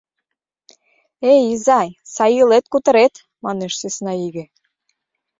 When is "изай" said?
1.53-1.89